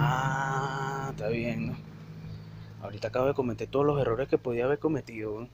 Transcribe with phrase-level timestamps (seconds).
[0.00, 1.76] Ah, está bien, ¿no?
[2.82, 5.48] Ahorita acabo de cometer todos los errores que podía haber cometido.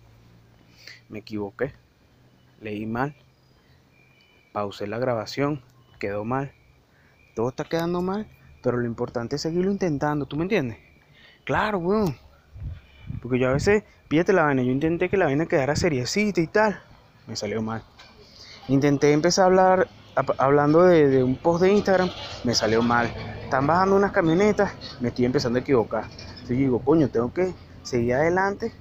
[1.09, 1.73] Me equivoqué.
[2.61, 3.15] Leí mal.
[4.53, 5.63] Pausé la grabación.
[5.99, 6.53] Quedó mal.
[7.35, 8.27] Todo está quedando mal.
[8.63, 10.27] Pero lo importante es seguirlo intentando.
[10.27, 10.77] ¿Tú me entiendes?
[11.45, 12.17] Claro, weón.
[13.23, 14.63] Porque yo a veces, pídete la vaina.
[14.63, 16.83] Yo intenté que la vaina quedara seriecita y tal.
[17.27, 17.83] Me salió mal.
[18.69, 19.89] Intenté empezar a hablar
[20.39, 22.11] hablando de, un post de Instagram.
[22.45, 23.13] Me salió mal.
[23.43, 24.73] Están bajando unas camionetas.
[25.01, 26.05] Me estoy empezando a equivocar.
[26.11, 28.73] Entonces digo, coño, tengo que seguir adelante.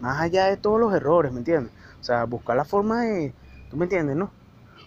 [0.00, 1.72] Más allá de todos los errores, ¿me entiendes?
[2.00, 3.34] O sea, buscar la forma de.
[3.70, 4.30] ¿Tú me entiendes, no?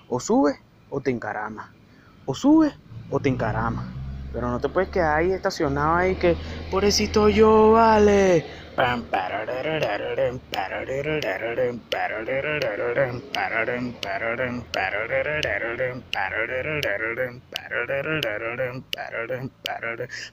[0.08, 0.58] O subes
[0.90, 1.70] o te encaramas.
[2.26, 2.74] O subes
[3.10, 3.86] o te encaramas.
[4.34, 6.38] Pero no te puedes quedar ahí estacionado ahí que,
[6.70, 8.46] pobrecito yo, vale.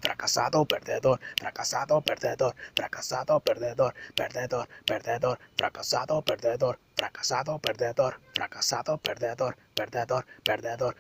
[0.01, 10.27] Fracasado, perdedor, fracasado, perdedor, fracasado, perdedor, perdedor, perdedor, fracasado, perdedor, fracasado, perdedor, fracasado, perdedor, perdedor,
[10.43, 10.97] perdedor.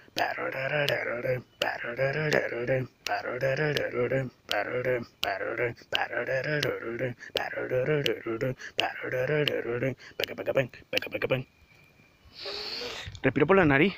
[13.22, 13.94] Respiro por la nariz,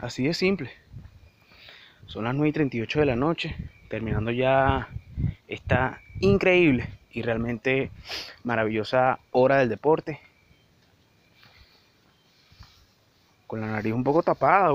[0.00, 0.70] así de simple.
[2.06, 3.56] Son las 9 y 38 de la noche,
[3.88, 4.88] terminando ya
[5.46, 7.92] esta increíble y realmente
[8.42, 10.20] maravillosa hora del deporte.
[13.50, 14.70] Con la nariz un poco tapada.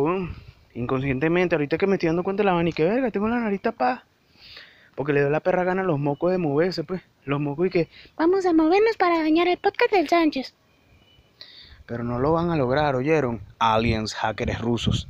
[0.73, 3.39] Inconscientemente, ahorita que me estoy dando cuenta de la vaina y que verga, tengo la
[3.39, 4.03] nariz tapada.
[4.95, 7.01] Porque le dio la perra gana a los mocos de moverse, pues.
[7.23, 7.87] Los mocos y que,
[8.17, 10.55] Vamos a movernos para dañar el podcast del Sánchez.
[11.85, 13.39] pero no lo van a lograr, ¿oyeron?
[13.59, 15.07] Aliens, hackers rusos,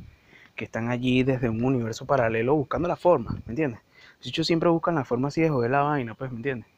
[0.54, 3.80] que están allí desde un universo paralelo buscando la forma, ¿me entiendes?
[4.22, 6.68] Los siempre buscan la forma así de joder la vaina, pues, ¿me entiendes?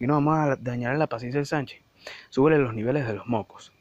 [0.00, 1.80] Y no vamos a dañar la paciencia del Sánchez.
[2.28, 3.72] Súbele los niveles de los mocos.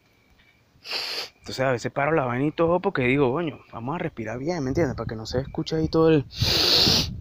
[1.39, 4.63] Entonces a veces paro la vaina y todo porque digo, coño, vamos a respirar bien,
[4.63, 4.95] ¿me entiendes?
[4.95, 6.25] Para que no se escuche ahí todo el...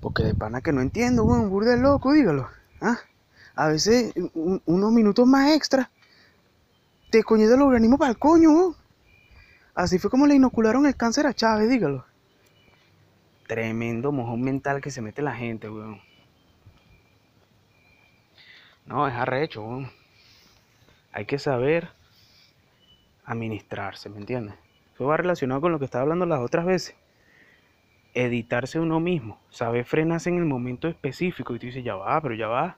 [0.00, 2.49] Porque de pana que no entiendo, weón, burde loco, dígalo.
[2.81, 2.99] ¿Ah?
[3.55, 5.91] A veces un- unos minutos más extra
[7.11, 8.77] te coñe del organismo para el coño, weón.
[9.75, 12.05] Así fue como le inocularon el cáncer a Chávez, dígalo.
[13.47, 16.01] Tremendo mojón mental que se mete la gente, weón.
[18.87, 19.91] No, es arrecho, weón.
[21.12, 21.91] Hay que saber
[23.25, 24.55] administrarse, ¿me entiendes?
[24.94, 26.97] Eso va relacionado con lo que estaba hablando las otras veces.
[28.15, 31.55] Editarse uno mismo, saber frenarse en el momento específico.
[31.55, 32.77] Y tú dices, ya va, pero ya va.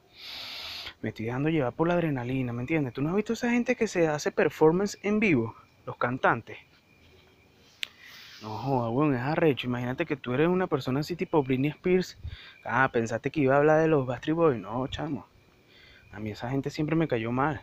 [1.02, 2.94] Me estoy dejando llevar por la adrenalina, ¿me entiendes?
[2.94, 5.54] ¿Tú no has visto esa gente que se hace performance en vivo?
[5.86, 6.56] Los cantantes.
[8.42, 9.66] No joda, weón, es arrecho.
[9.66, 12.18] Imagínate que tú eres una persona así tipo Britney Spears.
[12.64, 14.60] Ah, pensaste que iba a hablar de los Bastry Boys.
[14.60, 15.26] No, chamo.
[16.12, 17.62] A mí esa gente siempre me cayó mal.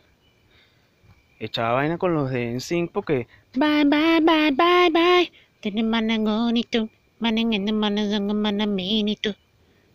[1.43, 5.31] Echaba vaina con los de NSYNC porque Bye, bye, bye, bye, bye.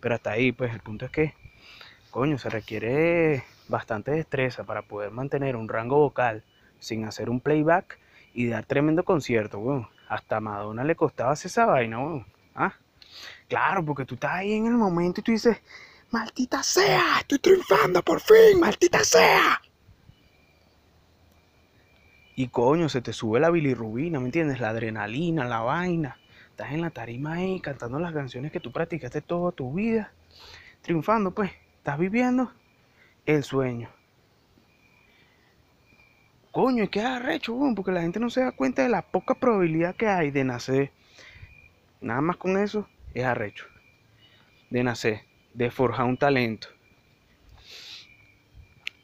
[0.01, 1.35] Pero hasta ahí, pues el punto es que,
[2.11, 6.43] coño, se requiere bastante destreza para poder mantener un rango vocal
[6.81, 8.01] sin hacer un playback
[8.35, 9.89] y dar tremendo concierto, weón.
[10.09, 12.27] Hasta a Madonna le costaba hacer esa vaina, weón.
[12.57, 12.75] ¿Ah?
[13.49, 15.59] Claro, porque tú estás ahí en el momento y tú dices,
[16.11, 19.63] maldita sea, estoy triunfando por fin, maldita sea.
[22.39, 24.61] Y coño, se te sube la bilirrubina, ¿me entiendes?
[24.61, 26.19] La adrenalina, la vaina.
[26.51, 30.13] Estás en la tarima ahí cantando las canciones que tú practicaste toda tu vida.
[30.83, 31.51] Triunfando, pues.
[31.79, 32.53] Estás viviendo
[33.25, 33.89] el sueño.
[36.53, 39.97] Coño, es que arrecho, porque la gente no se da cuenta de la poca probabilidad
[39.97, 40.93] que hay de nacer.
[42.03, 43.65] Nada más con eso es arrecho.
[44.69, 45.23] De nacer,
[45.55, 46.69] de forjar un talento.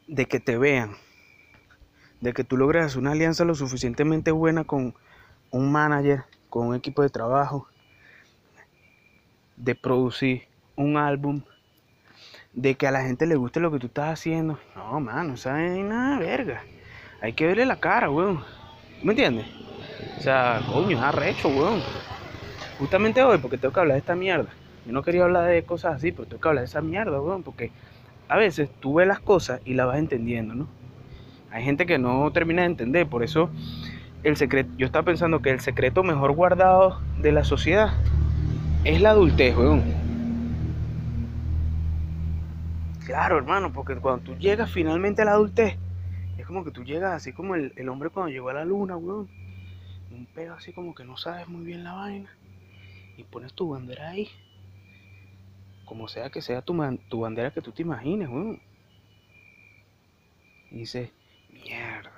[0.06, 0.96] De que te vean.
[2.22, 4.94] De que tú logres una alianza lo suficientemente buena con
[5.50, 7.66] un manager, con un equipo de trabajo.
[9.56, 10.44] De producir
[10.76, 11.42] un álbum.
[12.52, 14.60] De que a la gente le guste lo que tú estás haciendo.
[14.76, 16.62] No, mano, esa es nada verga.
[17.20, 18.44] Hay que verle la cara, weón.
[19.02, 19.46] ¿Me entiendes?
[20.18, 21.80] O sea, coño, es arrecho, weón.
[22.78, 24.50] Justamente hoy, porque tengo que hablar de esta mierda.
[24.86, 27.42] Yo no quería hablar de cosas así, pero tengo que hablar de esa mierda, weón.
[27.42, 27.72] Porque
[28.28, 30.81] a veces tú ves las cosas y las vas entendiendo, ¿no?
[31.52, 33.50] Hay gente que no termina de entender, por eso
[34.22, 37.92] el secreto, yo estaba pensando que el secreto mejor guardado de la sociedad
[38.84, 39.82] es la adultez, weón.
[43.04, 45.76] Claro, hermano, porque cuando tú llegas finalmente a la adultez,
[46.38, 48.96] es como que tú llegas así como el, el hombre cuando llegó a la luna,
[48.96, 49.28] weón.
[50.10, 52.30] Un pedo así como que no sabes muy bien la vaina.
[53.16, 54.28] Y pones tu bandera ahí.
[55.84, 58.60] como sea que sea tu, man- tu bandera que tú te imagines, weón.
[60.70, 61.10] Y dices,
[61.52, 62.12] mierda.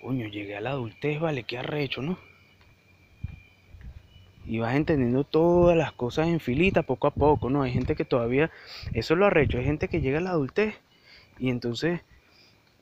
[0.00, 2.18] Coño, llegué a la adultez, vale, qué arrecho, ¿no?
[4.46, 7.62] Y vas entendiendo todas las cosas en filita poco a poco, ¿no?
[7.62, 8.50] Hay gente que todavía,
[8.92, 10.74] eso es lo arrecho, hay gente que llega a la adultez
[11.38, 12.00] y entonces,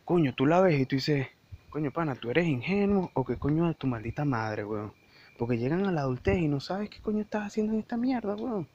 [0.04, 1.28] coño, tú la ves y tú dices,
[1.70, 4.92] coño, pana, tú eres ingenuo o qué coño es tu maldita madre, weón.
[5.38, 8.34] Porque llegan a la adultez y no sabes qué coño estás haciendo en esta mierda,
[8.36, 8.68] weón.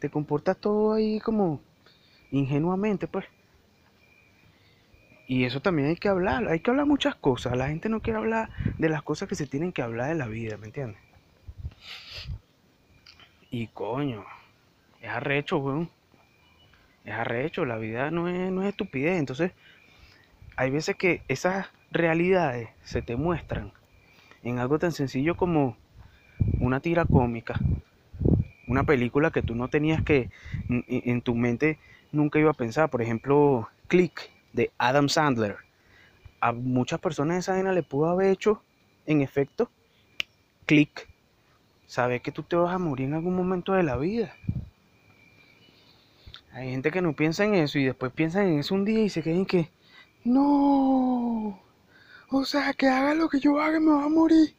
[0.00, 1.60] Te comportas todo ahí como
[2.30, 3.26] ingenuamente, pues.
[5.32, 7.56] Y eso también hay que hablar, hay que hablar muchas cosas.
[7.56, 10.26] La gente no quiere hablar de las cosas que se tienen que hablar de la
[10.26, 11.00] vida, ¿me entiendes?
[13.50, 14.26] Y coño,
[15.00, 15.88] es arrecho, weón.
[17.06, 19.18] Es arrecho, la vida no es, no es estupidez.
[19.18, 19.52] Entonces,
[20.54, 23.72] hay veces que esas realidades se te muestran
[24.42, 25.78] en algo tan sencillo como
[26.60, 27.58] una tira cómica,
[28.66, 30.28] una película que tú no tenías que
[30.68, 31.78] en, tu mente
[32.12, 32.90] nunca iba a pensar.
[32.90, 35.56] Por ejemplo, Click de Adam Sandler.
[36.40, 38.62] A muchas personas esa vaina le pudo haber hecho,
[39.06, 39.70] en efecto,
[40.66, 41.08] click.
[41.86, 44.34] Sabes que tú te vas a morir en algún momento de la vida.
[46.52, 49.08] Hay gente que no piensa en eso y después piensan en eso un día y
[49.08, 49.70] se quedan que,
[50.24, 51.60] no,
[52.28, 54.54] o sea, que haga lo que yo haga me va a morir.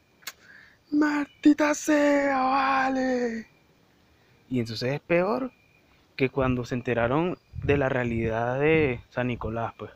[0.90, 3.46] Martita sea, vale.
[4.48, 5.52] Y entonces es peor
[6.16, 9.90] que cuando se enteraron de la realidad de San Nicolás, pues.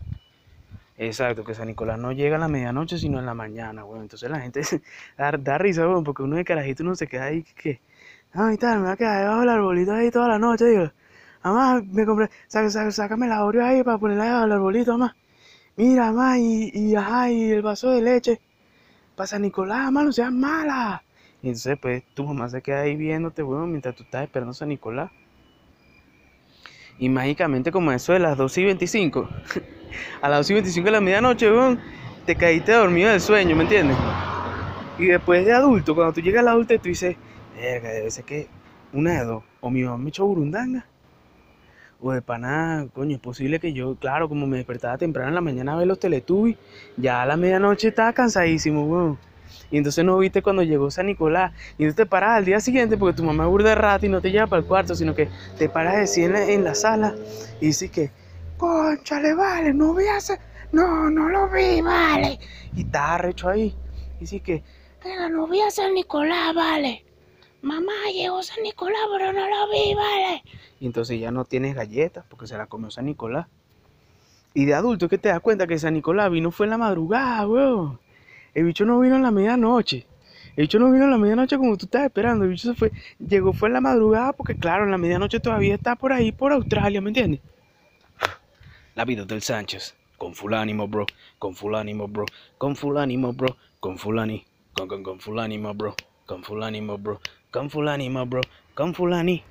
[0.99, 4.03] Exacto, que San Nicolás no llega a la medianoche, sino en la mañana, weón.
[4.03, 4.63] Entonces la gente
[5.19, 7.81] da, da risa, weón, porque uno de carajito uno se queda ahí que,
[8.33, 10.91] ay, tal, me va a quedar debajo del arbolito ahí toda la noche, digo.
[11.45, 15.17] Mamá, me compré, saca, saca, sácame la Oreo ahí para ponerla debajo del arbolito, mamá.
[15.77, 18.41] Mira, mamá, y, y, ajá, y el vaso de leche.
[19.17, 21.03] Para San Nicolás, mamá, no seas mala.
[21.43, 24.55] Y entonces, pues, tu mamá se queda ahí viéndote, weón, mientras tú estás esperando a
[24.55, 25.11] San Nicolás.
[26.99, 29.29] Y mágicamente, como eso de las 2 y 25,
[30.21, 31.79] a las 2 y 25 de la medianoche, weón,
[32.27, 33.97] te caíste dormido del sueño, ¿me entiendes?
[34.99, 37.17] Y después de adulto, cuando tú llegas a la adultez, tú dices,
[37.57, 38.49] verga, debe ser que
[38.93, 40.85] una de dos, o mi mamá me echó burundanga,
[42.01, 45.41] o de pana, coño, es posible que yo, claro, como me despertaba temprano en la
[45.41, 46.57] mañana a ver los Teletubbies,
[46.97, 49.19] ya a la medianoche estaba cansadísimo, weón.
[49.71, 51.53] Y entonces no viste cuando llegó San Nicolás.
[51.79, 54.21] Y tú te paras al día siguiente porque tu mamá burda de rato y no
[54.21, 55.29] te lleva para el cuarto, sino que
[55.59, 57.15] te paras en la, en la sala
[57.61, 58.11] y dices que,
[58.57, 60.19] conchale, vale, no vi a
[60.73, 62.39] no, no lo vi, vale.
[62.75, 63.75] Y estás arrecho ahí.
[64.17, 64.63] Y dices que,
[65.05, 67.05] Venga, no vi a San Nicolás, vale.
[67.63, 70.43] Mamá, llegó San Nicolás, pero no lo vi, vale.
[70.81, 73.47] y entonces ya no tienes galletas porque se la comió San Nicolás.
[74.55, 77.47] Y de adulto que te das cuenta que San Nicolás vino fue en la madrugada,
[77.47, 78.01] weón.
[78.59, 80.05] El bicho no vino en la medianoche.
[80.57, 82.45] El bicho no vino en la medianoche como tú estás esperando.
[82.45, 82.91] El bicho se fue,
[83.21, 86.53] llegó fue en la madrugada porque claro, en la medianoche todavía está por ahí, por
[86.53, 87.41] Australia, ¿me entiendes?
[88.97, 89.95] La vida del Sánchez.
[90.17, 91.07] Con fulánimo, bro.
[91.39, 92.25] Con fulánimo, bro.
[92.59, 93.57] Con fulánimo, bro.
[93.79, 94.45] Con fulani.
[94.73, 95.95] Con, con, con fulánimo, bro.
[96.27, 97.21] Con fulánimo, bro.
[97.53, 98.41] Con fulánimo, bro.
[98.75, 99.45] Con fulani.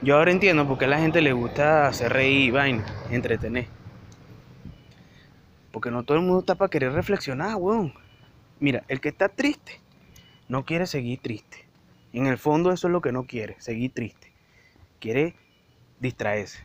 [0.00, 3.66] Yo ahora entiendo por qué a la gente le gusta hacer reír, vaina, entretener.
[5.72, 8.05] Porque no todo el mundo está para querer reflexionar, weón.
[8.58, 9.80] Mira, el que está triste
[10.48, 11.66] no quiere seguir triste.
[12.12, 14.32] En el fondo eso es lo que no quiere, seguir triste.
[15.00, 15.34] Quiere
[16.00, 16.64] distraerse.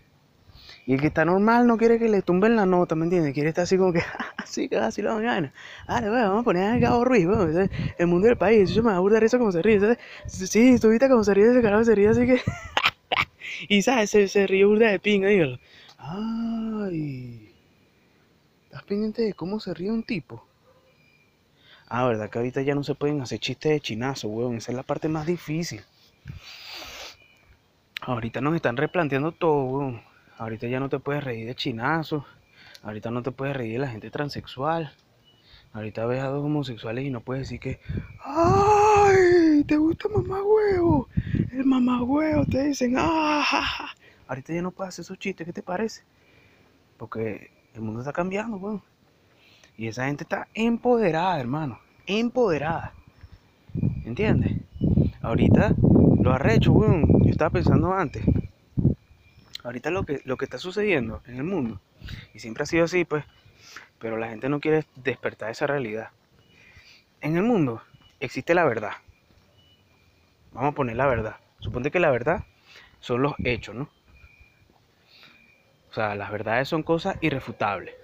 [0.86, 3.34] Y el que está normal no quiere que le tumben la nota, ¿me entiendes?
[3.34, 4.02] Quiere estar así como que,
[4.38, 5.54] así que así la mañana.
[5.88, 7.70] Dale, weón, vamos a poner a Gabo Ruiz, weón.
[7.98, 9.80] El mundo del país, eso me da burda de risa como se ríe.
[9.80, 9.98] ¿sabes?
[10.28, 12.42] Sí, tú viste cómo se ríe ese carajo, se ríe así que...
[13.70, 15.60] y sabes, se, se ríe burda de pinga, dígalo.
[15.98, 17.54] Ay.
[18.66, 20.46] ¿Estás pendiente de cómo se ríe un tipo?
[21.94, 24.56] Ah, verdad que ahorita ya no se pueden hacer chistes de chinazo, weón.
[24.56, 25.82] Esa es la parte más difícil.
[28.00, 30.02] Ahorita nos están replanteando todo, weón.
[30.38, 32.24] Ahorita ya no te puedes reír de chinazos.
[32.82, 34.94] Ahorita no te puedes reír de la gente transexual.
[35.74, 37.82] Ahorita ves a dos homosexuales y no puedes decir que.
[38.24, 39.66] ¡Ay!
[39.68, 41.10] ¿Te gusta mamá huevo?
[41.52, 42.96] El mamá huevo te dicen.
[42.98, 43.44] ¡Ah!
[43.46, 43.90] ja, ja".
[44.30, 46.04] Ahorita ya no puedes hacer esos chistes, ¿qué te parece?
[46.96, 48.91] Porque el mundo está cambiando, weón.
[49.82, 51.80] Y esa gente está empoderada, hermano.
[52.06, 52.94] Empoderada.
[54.06, 54.58] ¿Entiendes?
[55.24, 55.74] Ahorita
[56.22, 57.24] lo arrecho, weón.
[57.24, 58.24] Yo estaba pensando antes.
[59.64, 61.82] Ahorita lo que, lo que está sucediendo en el mundo,
[62.32, 63.26] y siempre ha sido así, pues,
[63.98, 66.10] pero la gente no quiere despertar esa realidad.
[67.20, 67.82] En el mundo
[68.20, 68.94] existe la verdad.
[70.52, 71.38] Vamos a poner la verdad.
[71.58, 72.44] Suponte que la verdad
[73.00, 73.90] son los hechos, ¿no?
[75.90, 77.96] O sea, las verdades son cosas irrefutables.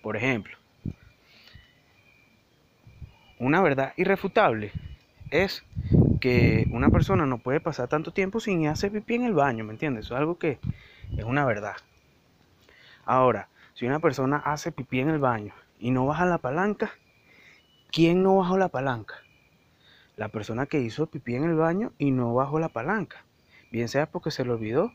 [0.00, 0.56] Por ejemplo,
[3.42, 4.70] una verdad irrefutable
[5.32, 5.64] es
[6.20, 9.72] que una persona no puede pasar tanto tiempo sin hacer pipí en el baño, ¿me
[9.72, 10.06] entiendes?
[10.06, 10.60] Eso es algo que
[11.16, 11.74] es una verdad.
[13.04, 16.92] Ahora, si una persona hace pipí en el baño y no baja la palanca,
[17.90, 19.16] ¿quién no bajó la palanca?
[20.14, 23.24] La persona que hizo pipí en el baño y no bajó la palanca.
[23.72, 24.92] Bien sea porque se le olvidó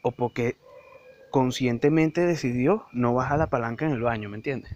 [0.00, 0.56] o porque
[1.30, 4.74] conscientemente decidió no bajar la palanca en el baño, ¿me entiendes?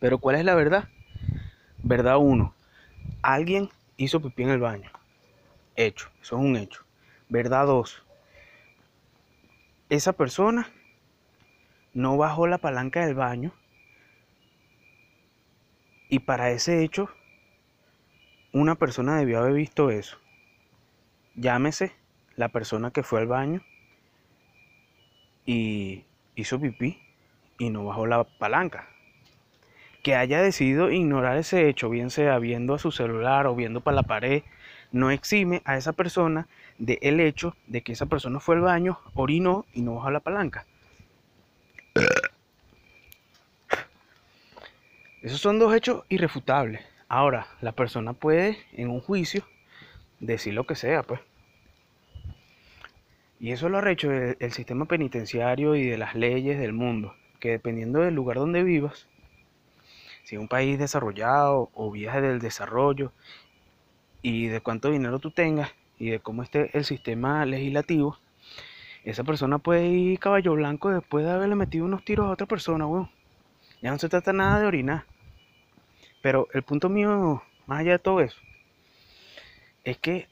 [0.00, 0.88] Pero ¿cuál es la verdad?
[1.86, 2.54] Verdad 1.
[3.20, 4.90] Alguien hizo pipí en el baño.
[5.76, 6.82] Hecho, eso es un hecho.
[7.28, 8.02] Verdad 2.
[9.90, 10.66] Esa persona
[11.92, 13.52] no bajó la palanca del baño
[16.08, 17.10] y para ese hecho
[18.52, 20.16] una persona debió haber visto eso.
[21.34, 21.92] Llámese
[22.34, 23.60] la persona que fue al baño
[25.44, 26.98] y hizo pipí
[27.58, 28.88] y no bajó la palanca.
[30.04, 33.96] Que haya decidido ignorar ese hecho, bien sea viendo a su celular o viendo para
[33.96, 34.44] la pared,
[34.92, 36.46] no exime a esa persona
[36.78, 40.20] del el hecho de que esa persona fue al baño, orinó y no bajó la
[40.20, 40.66] palanca.
[45.22, 46.82] Esos son dos hechos irrefutables.
[47.08, 49.42] Ahora, la persona puede en un juicio
[50.20, 51.20] decir lo que sea, pues.
[53.40, 57.50] Y eso lo ha hecho el, sistema penitenciario y de las leyes del mundo, que
[57.50, 59.08] dependiendo del lugar donde vivas,
[60.24, 63.12] si un país desarrollado o viaje del desarrollo,
[64.22, 68.18] y de cuánto dinero tú tengas y de cómo esté el sistema legislativo,
[69.04, 72.86] esa persona puede ir caballo blanco después de haberle metido unos tiros a otra persona,
[72.86, 73.10] weón.
[73.82, 75.04] Ya no se trata nada de orinar.
[76.22, 78.40] Pero el punto mío, más allá de todo eso,
[79.84, 80.26] es que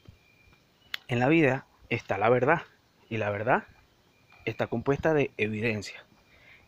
[1.07, 2.63] en la vida está la verdad.
[3.09, 3.65] Y la verdad
[4.45, 6.03] está compuesta de evidencia,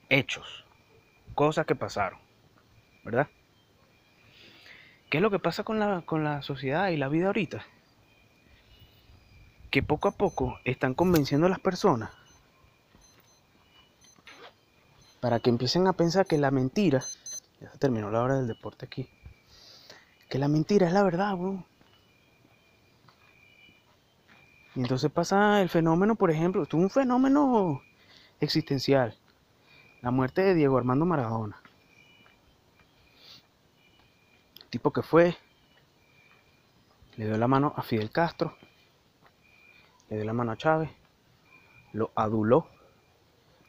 [0.09, 0.63] hechos,
[1.33, 2.24] cosas que pasaron.
[3.05, 3.29] ¿Verdad?
[5.09, 7.65] ¿Qué es lo que pasa con la, con la sociedad y la vida ahorita?
[9.71, 12.11] Que poco a poco están convenciendo a las personas
[15.25, 17.03] para que empiecen a pensar que la mentira,
[17.59, 19.09] ya se terminó la hora del deporte aquí,
[20.29, 21.65] que la mentira es la verdad, weón.
[24.75, 27.81] Y entonces pasa el fenómeno, por ejemplo, es un fenómeno
[28.39, 29.17] existencial.
[30.03, 31.59] La muerte de Diego Armando Maradona.
[34.61, 35.37] El tipo que fue,
[37.15, 38.57] le dio la mano a Fidel Castro,
[40.09, 40.89] le dio la mano a Chávez,
[41.93, 42.67] lo aduló,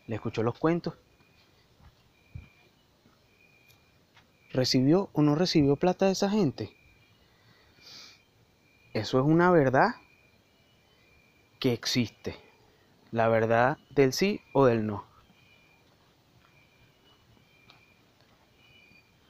[0.08, 0.94] le escuchó los cuentos.
[4.50, 6.76] ¿Recibió o no recibió plata de esa gente?
[8.92, 9.90] Eso es una verdad
[11.60, 12.34] que existe.
[13.12, 15.04] La verdad del sí o del no.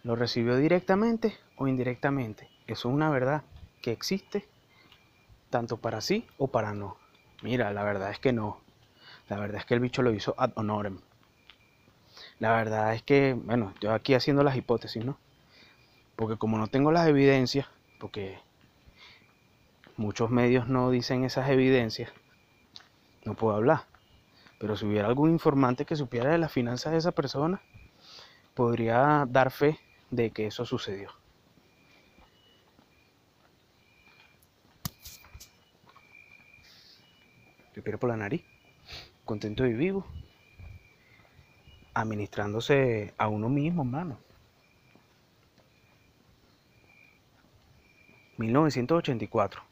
[0.07, 2.49] ¿Lo recibió directamente o indirectamente?
[2.69, 3.43] Eso es una verdad
[3.83, 4.47] que existe
[5.51, 6.97] tanto para sí o para no.
[7.43, 8.61] Mira, la verdad es que no.
[9.29, 11.01] La verdad es que el bicho lo hizo ad honorem.
[12.39, 15.19] La verdad es que, bueno, yo aquí haciendo las hipótesis, ¿no?
[16.15, 17.67] Porque como no tengo las evidencias,
[17.99, 18.39] porque
[19.97, 22.13] muchos medios no dicen esas evidencias,
[23.25, 23.87] no puedo hablar.
[24.61, 27.61] Pero si hubiera algún informante que supiera de las finanzas de esa persona,
[28.55, 31.11] podría dar fe de que eso sucedió.
[37.75, 38.43] Respiro por la nariz,
[39.25, 40.07] contento y vivo,
[41.95, 44.19] administrándose a uno mismo, hermano.
[48.39, 49.63] 1984.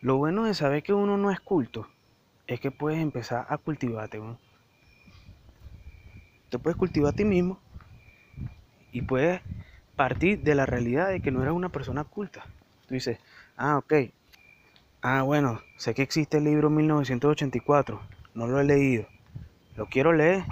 [0.00, 1.88] Lo bueno de saber que uno no es culto
[2.46, 4.18] es que puedes empezar a cultivarte.
[4.18, 4.38] ¿no?
[6.54, 7.58] Te puedes cultivar a ti mismo
[8.92, 9.40] y puedes
[9.96, 12.46] partir de la realidad de que no eres una persona culta.
[12.86, 13.18] Tú dices,
[13.56, 13.92] ah, ok.
[15.02, 18.00] Ah, bueno, sé que existe el libro 1984.
[18.34, 19.08] No lo he leído.
[19.74, 20.44] ¿Lo quiero leer?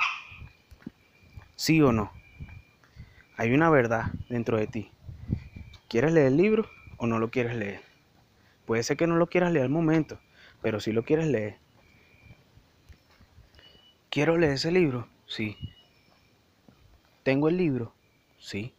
[1.54, 2.12] ¿Sí o no?
[3.36, 4.90] Hay una verdad dentro de ti.
[5.88, 6.66] ¿Quieres leer el libro
[6.96, 7.80] o no lo quieres leer?
[8.66, 10.18] Puede ser que no lo quieras leer al momento,
[10.62, 11.58] pero si lo quieres leer.
[14.10, 15.06] ¿Quiero leer ese libro?
[15.26, 15.56] Sí.
[17.22, 17.94] ¿Tengo el libro?
[18.38, 18.74] Sí.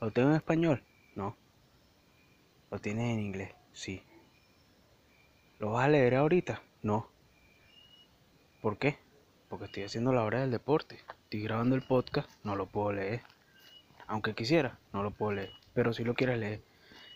[0.00, 0.82] ¿Lo tengo en español?
[1.14, 1.36] No.
[2.70, 3.52] ¿Lo tienes en inglés?
[3.72, 4.02] Sí.
[5.58, 6.62] ¿Lo vas a leer ahorita?
[6.82, 7.10] No.
[8.62, 8.96] ¿Por qué?
[9.50, 10.98] Porque estoy haciendo la hora del deporte.
[11.24, 13.20] Estoy grabando el podcast, no lo puedo leer.
[14.06, 15.50] Aunque quisiera, no lo puedo leer.
[15.74, 16.62] Pero si lo quieres leer,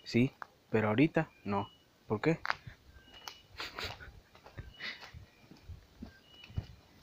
[0.04, 0.32] sí.
[0.68, 1.70] Pero ahorita no.
[2.06, 2.40] ¿Por qué?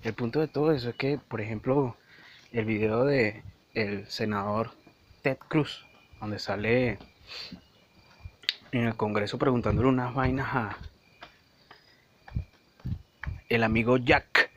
[0.04, 1.98] El punto de todo eso es que, por ejemplo,
[2.52, 4.72] el video de el senador
[5.22, 5.86] Ted Cruz,
[6.20, 6.98] donde sale
[8.72, 10.78] en el Congreso preguntándole unas vainas a
[13.50, 14.52] el amigo Jack.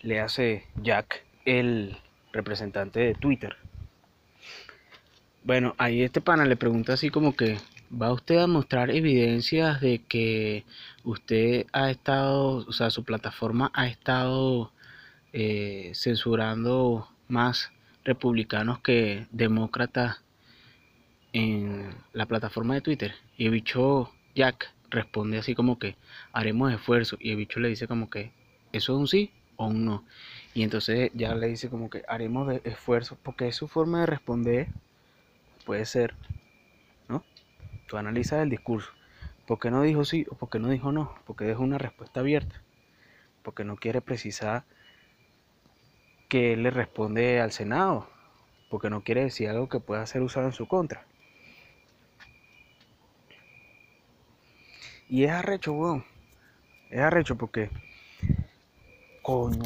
[0.00, 1.96] Le hace Jack el
[2.32, 3.56] representante de Twitter.
[5.42, 7.58] Bueno, ahí este pana le pregunta así como que,
[7.90, 10.64] ¿va usted a mostrar evidencias de que
[11.04, 14.72] usted ha estado, o sea, su plataforma ha estado
[15.34, 17.72] eh, censurando más
[18.04, 20.22] republicanos que demócratas
[21.32, 23.14] en la plataforma de Twitter?
[23.36, 25.96] Y el bicho Jack responde así como que
[26.32, 28.32] haremos esfuerzo y el bicho le dice como que
[28.72, 30.04] eso es un sí o un no.
[30.54, 34.68] Y entonces ya le dice como que haremos esfuerzo porque es su forma de responder
[35.64, 36.14] puede ser,
[37.08, 37.24] ¿no?
[37.86, 38.90] Tú analizas el discurso.
[39.46, 41.14] ¿Por qué no dijo sí o por qué no dijo no?
[41.26, 42.62] Porque deja una respuesta abierta.
[43.42, 44.64] Porque no quiere precisar
[46.34, 48.08] que él le responde al Senado.
[48.68, 51.06] Porque no quiere decir algo que pueda ser usado en su contra.
[55.08, 56.04] Y es arrecho, weón.
[56.90, 57.70] Es arrecho porque.
[59.22, 59.62] Coño,